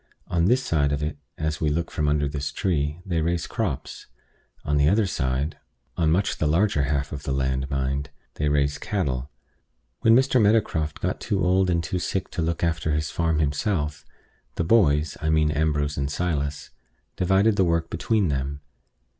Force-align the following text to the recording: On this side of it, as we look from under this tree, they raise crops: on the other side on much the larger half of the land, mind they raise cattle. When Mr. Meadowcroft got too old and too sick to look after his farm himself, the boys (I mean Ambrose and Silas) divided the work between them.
On 0.25 0.45
this 0.45 0.63
side 0.63 0.91
of 0.91 1.03
it, 1.03 1.19
as 1.37 1.61
we 1.61 1.69
look 1.69 1.91
from 1.91 2.07
under 2.07 2.27
this 2.27 2.51
tree, 2.51 3.01
they 3.05 3.21
raise 3.21 3.45
crops: 3.45 4.07
on 4.65 4.77
the 4.77 4.89
other 4.89 5.05
side 5.05 5.59
on 5.95 6.09
much 6.11 6.37
the 6.39 6.47
larger 6.47 6.85
half 6.85 7.11
of 7.11 7.21
the 7.21 7.31
land, 7.31 7.69
mind 7.69 8.09
they 8.33 8.49
raise 8.49 8.79
cattle. 8.79 9.29
When 9.99 10.15
Mr. 10.15 10.41
Meadowcroft 10.41 11.01
got 11.01 11.21
too 11.21 11.45
old 11.45 11.69
and 11.69 11.83
too 11.83 11.99
sick 11.99 12.31
to 12.31 12.41
look 12.41 12.63
after 12.63 12.93
his 12.93 13.11
farm 13.11 13.37
himself, 13.37 14.03
the 14.55 14.63
boys 14.63 15.17
(I 15.21 15.29
mean 15.29 15.51
Ambrose 15.51 15.97
and 15.99 16.09
Silas) 16.09 16.71
divided 17.15 17.55
the 17.55 17.63
work 17.63 17.91
between 17.91 18.29
them. 18.29 18.61